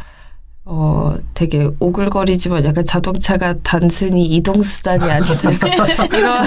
어 0.64 1.16
되게 1.34 1.68
오글거리지만 1.80 2.64
약간 2.66 2.86
자동차가 2.86 3.56
단순히 3.64 4.26
이동 4.26 4.62
수단이 4.62 5.04
아니다 5.10 5.50
이런 6.16 6.46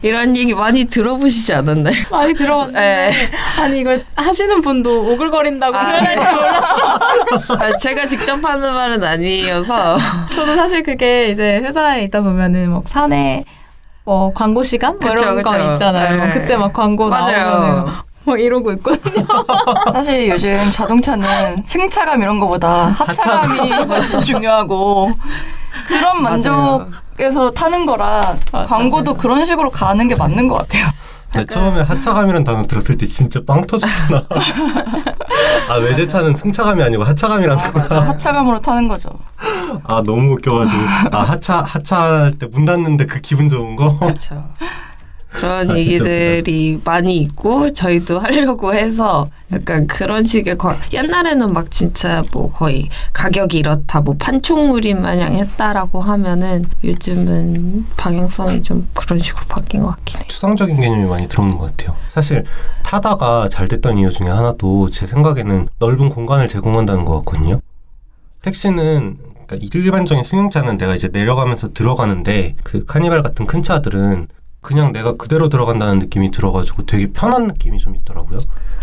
이런 0.00 0.36
얘기 0.36 0.54
많이 0.54 0.84
들어보시지 0.84 1.52
않았나요? 1.54 1.92
많이 2.08 2.34
들어봤는데 2.34 2.80
네. 2.80 3.12
아니 3.60 3.80
이걸 3.80 4.00
하시는 4.14 4.60
분도 4.60 5.10
오글거린다고 5.12 5.76
아. 5.76 5.86
표현할지 5.86 6.34
몰랐어. 6.34 7.54
아, 7.58 7.76
제가 7.78 8.06
직접 8.06 8.42
하는 8.44 8.72
말은 8.72 9.02
아니어서 9.02 9.98
저도 10.30 10.54
사실 10.54 10.84
그게 10.84 11.30
이제 11.30 11.56
회사에 11.56 12.04
있다 12.04 12.20
보면은 12.20 12.70
막 12.70 12.86
사내 12.86 13.42
뭐 14.04 14.32
광고 14.32 14.62
시간 14.62 14.98
뭐 15.00 15.10
그쵸, 15.10 15.24
이런 15.24 15.42
거 15.42 15.50
그쵸. 15.50 15.72
있잖아요. 15.72 16.26
네. 16.26 16.30
그때 16.30 16.56
막 16.56 16.72
광고. 16.72 17.08
나오면은 17.10 17.92
뭐 18.28 18.36
이러고 18.36 18.72
있거든요. 18.74 19.26
사실 19.92 20.28
요즘 20.28 20.70
자동차는 20.70 21.64
승차감 21.66 22.20
이런 22.22 22.38
거보다 22.38 22.88
하차감이 22.88 23.70
훨씬 23.70 24.20
중요하고 24.22 25.10
그런 25.86 26.22
만족에서 26.22 27.50
타는 27.54 27.86
거라 27.86 28.36
맞아. 28.52 28.64
광고도 28.66 29.14
그런 29.14 29.44
식으로 29.46 29.70
가는 29.70 30.06
게 30.08 30.14
맞는 30.14 30.46
것 30.46 30.56
같아요. 30.58 30.86
나 31.32 31.44
처음에 31.44 31.82
하차감이라는 31.82 32.44
단어 32.44 32.62
들었을 32.66 32.96
때 32.96 33.04
진짜 33.06 33.40
빵 33.46 33.60
터졌잖아. 33.62 34.24
아 35.68 35.74
외제차는 35.74 36.34
승차감이 36.34 36.82
아니고 36.82 37.04
하차감이라는 37.04 37.72
거야. 37.72 38.00
하차감으로 38.08 38.58
타는 38.60 38.88
거죠. 38.88 39.10
아 39.84 40.02
너무 40.04 40.32
웃겨가지고 40.34 40.82
아 41.12 41.22
하차 41.22 41.58
하차할 41.62 42.32
때 42.38 42.46
문 42.46 42.64
닫는데 42.64 43.04
그 43.06 43.20
기분 43.20 43.48
좋은 43.48 43.76
거. 43.76 43.98
그렇죠. 43.98 44.42
그런 45.30 45.70
아, 45.70 45.76
얘기들이 45.76 46.80
많이 46.84 47.18
있고 47.18 47.70
저희도 47.72 48.18
하려고 48.18 48.74
해서 48.74 49.28
약간 49.52 49.86
그런 49.86 50.24
식의 50.24 50.56
거 50.56 50.74
옛날에는 50.92 51.52
막 51.52 51.70
진짜 51.70 52.22
뭐 52.32 52.50
거의 52.50 52.88
가격이 53.12 53.58
이렇다 53.58 54.00
뭐 54.00 54.14
판촉물인 54.18 55.02
마냥 55.02 55.34
했다라고 55.34 56.00
하면은 56.00 56.64
요즘은 56.82 57.86
방향성이 57.96 58.62
좀 58.62 58.88
그런 58.94 59.18
식으로 59.18 59.46
바뀐 59.46 59.82
것 59.82 59.88
같긴 59.88 60.18
해요. 60.18 60.24
추상적인 60.28 60.76
개념이 60.76 61.04
많이 61.04 61.28
들어오는 61.28 61.58
것 61.58 61.70
같아요. 61.70 61.96
사실 62.08 62.44
타다가 62.82 63.48
잘 63.50 63.68
됐던 63.68 63.98
이유 63.98 64.10
중에 64.10 64.28
하나도 64.28 64.90
제 64.90 65.06
생각에는 65.06 65.68
넓은 65.78 66.08
공간을 66.08 66.48
제공한다는 66.48 67.04
것 67.04 67.16
같거든요. 67.18 67.60
택시는 68.42 69.18
그러니까 69.46 69.78
일반적인 69.78 70.24
승용차는 70.24 70.78
내가 70.78 70.94
이제 70.94 71.08
내려가면서 71.10 71.72
들어가는데 71.72 72.54
그 72.64 72.84
카니발 72.84 73.22
같은 73.22 73.46
큰 73.46 73.62
차들은 73.62 74.28
그냥 74.68 74.92
내가 74.92 75.14
그대로 75.14 75.48
들어간다는 75.48 75.98
느낌이 75.98 76.30
들어가지고 76.30 76.84
되게 76.84 77.10
편한 77.10 77.46
느낌이 77.46 77.78
좀 77.78 77.96
있더라고요. 77.96 78.40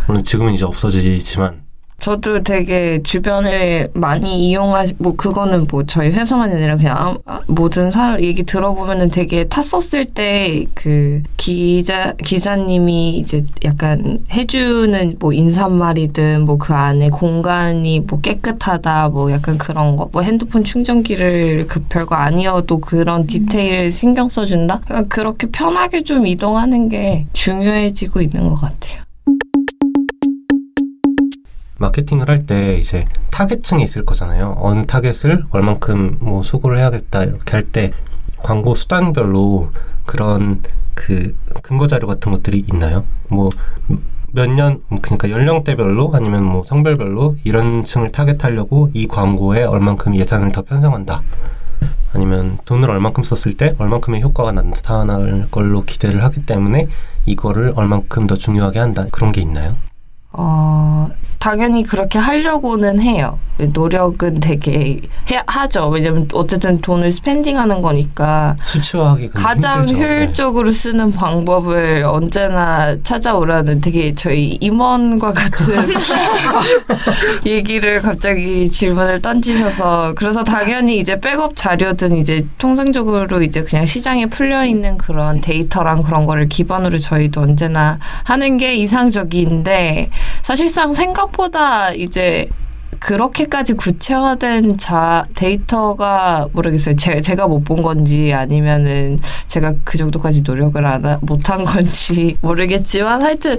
물론 0.08 0.24
지금은 0.24 0.54
이제 0.54 0.66
없어지지만 0.66 1.62
저도 2.00 2.44
되게 2.44 3.02
주변에 3.02 3.88
많이 3.94 4.48
이용하시 4.50 4.96
뭐 5.00 5.16
그거는 5.16 5.66
뭐 5.72 5.84
저희 5.88 6.12
회사만이 6.12 6.54
아니라 6.54 6.78
그냥 6.78 7.18
아, 7.26 7.40
모든 7.48 7.90
사람 7.90 8.24
얘기 8.24 8.44
들어보면은 8.44 9.10
되게 9.10 9.46
탔었을 9.46 10.06
때 10.06 10.66
그 10.76 11.24
기자 11.38 12.14
기사님이 12.24 13.18
이제 13.18 13.44
약간 13.64 14.20
해주는 14.32 15.16
뭐 15.20 15.34
인사말이든 15.34 16.46
뭐 16.46 16.58
그 16.58 16.74
안에 16.74 17.10
공간이 17.10 18.00
뭐 18.02 18.20
깨끗하다 18.22 19.10
뭐 19.10 19.32
약간 19.32 19.58
그런 19.58 19.96
거 19.96 20.10
뭐 20.12 20.22
핸드폰 20.22 20.64
충전기를 20.64 21.66
그 21.68 21.82
별거 21.90 22.16
아니어도 22.16 22.80
그런 22.80 23.26
디테일 23.28 23.92
신경 23.92 24.30
써준다 24.30 24.82
약간 24.90 25.10
그렇게 25.10 25.48
편하게 25.48 26.02
좀 26.02 26.28
이동하는 26.28 26.90
게 26.90 27.26
중요해지고 27.34 28.22
있는 28.22 28.50
것 28.50 28.56
같아요. 28.62 29.05
마케팅을 31.86 32.30
할 32.30 32.46
때 32.46 32.76
이제 32.78 33.06
타겟층이 33.32 33.84
있을 33.84 34.06
거잖아요. 34.06 34.56
어느 34.60 34.86
타겟을 34.86 35.46
얼만큼 35.52 36.18
뭐 36.20 36.44
소구를 36.44 36.78
해야겠다 36.80 37.24
이렇게 37.24 37.52
할 37.52 37.64
때 37.64 37.92
광고 38.44 38.76
수단별로 38.76 39.72
그런 40.06 40.62
그 40.94 41.36
근거 41.64 41.88
자료 41.88 42.08
같은 42.08 42.32
것들이 42.32 42.64
있나요? 42.72 43.04
뭐 43.30 43.50
몇 44.36 44.50
년 44.50 44.82
그러니까 45.02 45.30
연령대별로 45.30 46.12
아니면 46.14 46.44
뭐 46.44 46.64
성별별로 46.66 47.38
이런 47.46 47.86
층을 47.86 48.12
타겟하려고 48.12 48.90
이 48.94 49.08
광고에 49.08 49.64
얼만큼 49.64 50.14
예산을 50.16 50.52
더 50.52 50.62
편성한다. 50.64 51.22
아니면 52.14 52.58
돈을 52.66 52.90
얼만큼 52.90 53.24
썼을 53.24 53.56
때 53.56 53.74
얼만큼의 53.78 54.22
효과가 54.22 54.52
나타날 54.52 55.48
걸로 55.52 55.82
기대를 55.84 56.22
하기 56.26 56.46
때문에 56.46 56.88
이거를 57.26 57.74
얼만큼 57.76 58.28
더 58.28 58.36
중요하게 58.36 58.80
한다. 58.80 59.06
그런 59.12 59.32
게 59.32 59.40
있나요? 59.42 59.78
어, 60.38 61.10
당연히 61.40 61.84
그렇게 61.84 62.18
하려고는 62.20 63.00
해요. 63.00 63.38
노력은 63.58 64.42
되게 64.42 65.00
해, 65.32 65.42
하죠. 65.48 65.88
왜냐면 65.88 66.28
어쨌든 66.34 66.82
돈을 66.82 67.10
spending하는 67.10 67.82
거니까 67.82 68.58
근데 69.16 69.40
가장 69.40 69.82
힘들죠. 69.88 69.98
네. 69.98 70.06
효율적으로 70.06 70.72
쓰는 70.72 71.12
방법을 71.14 72.04
언제나 72.06 72.98
찾아오라는 73.02 73.80
되게 73.80 74.12
저희 74.14 74.58
임원과 74.60 75.32
같은 75.32 75.88
얘기를 77.46 78.02
갑자기 78.02 78.70
질문을 78.70 79.22
던지셔서 79.22 80.16
그래서 80.16 80.44
당연히 80.44 81.00
이제 81.00 81.20
백업 81.20 81.56
자료든 81.56 82.18
이제 82.18 82.46
통상적으로 82.58 83.42
이제 83.42 83.64
그냥 83.64 83.86
시장에 83.86 84.26
풀려 84.26 84.66
있는 84.66 84.98
그런 84.98 85.40
데이터랑 85.40 86.04
그런 86.04 86.26
거를 86.26 86.50
기반으로 86.50 86.98
저희도 86.98 87.40
언제나 87.40 88.00
하는 88.26 88.58
게 88.58 88.76
이상적인데 88.76 90.10
사실상 90.44 90.94
생각보다 90.94 91.92
이제 91.92 92.48
그렇게까지 93.00 93.74
구체화된 93.74 94.78
자 94.78 95.26
데이터가 95.36 96.48
모르겠어요. 96.54 96.96
제, 96.96 97.20
제가 97.22 97.48
못 97.48 97.66
본 97.66 97.82
건지 97.82 98.32
아니면은 98.34 99.20
제가 99.48 99.74
그 99.84 99.98
정도까지 99.98 100.44
노력을 100.46 100.84
안 100.86 101.20
못한 101.22 101.64
건지 101.64 102.38
모르겠지만 102.42 103.22
하여튼 103.22 103.58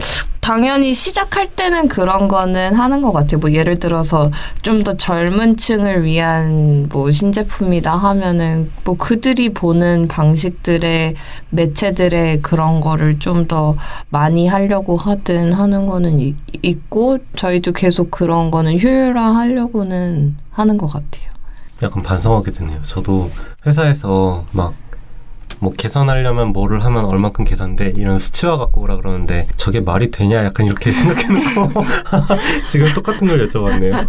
당연히 0.50 0.94
시작할 0.94 1.48
때는 1.48 1.88
그런 1.88 2.28
거는 2.28 2.72
하는 2.76 3.02
것 3.02 3.10
같아요. 3.12 3.40
뭐 3.40 3.50
예를 3.52 3.80
들어서 3.80 4.30
좀 4.62 4.84
더 4.84 4.92
젊은 4.96 5.56
층을 5.56 6.04
위한 6.04 6.88
뭐 6.92 7.10
신제품이다 7.10 7.96
하면은 7.96 8.70
뭐 8.84 8.94
그들이 8.96 9.52
보는 9.52 10.06
방식들의 10.06 11.14
매체들의 11.50 12.42
그런 12.42 12.78
거를 12.80 13.18
좀 13.18 13.48
더 13.48 13.76
많이 14.10 14.46
하려고 14.46 14.96
하든 14.96 15.52
하는 15.52 15.86
거는 15.86 16.20
이- 16.20 16.36
있고 16.62 17.18
저희도 17.34 17.72
계속 17.72 18.12
그런 18.12 18.52
거는 18.52 18.80
효율화 18.80 19.34
하려고는 19.34 20.36
하는 20.52 20.76
것 20.78 20.86
같아요. 20.86 21.26
약간 21.82 22.02
반성하게 22.04 22.52
되네요. 22.52 22.80
저도 22.84 23.30
회사에서 23.66 24.44
막 24.52 24.74
뭐 25.58 25.72
계산하려면 25.72 26.52
뭐를 26.52 26.84
하면 26.84 27.04
얼만큼 27.04 27.44
계산돼 27.44 27.94
이런 27.96 28.18
수치화 28.18 28.56
갖고 28.56 28.82
오라 28.82 28.96
그러는데 28.96 29.46
저게 29.56 29.80
말이 29.80 30.10
되냐 30.10 30.44
약간 30.44 30.66
이렇게 30.66 30.92
생각해놓고 30.92 31.84
지금 32.68 32.92
똑같은 32.92 33.26
걸 33.28 33.48
여쭤봤네요. 33.48 34.06